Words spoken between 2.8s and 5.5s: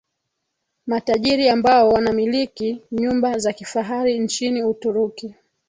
nyumba za kifahari nchini Uturuki